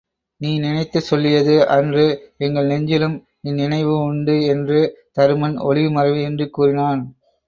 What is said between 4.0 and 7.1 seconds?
உண்டு என்று தருமன் ஒளிவு மறைவு இன்றிக் கூறினான்.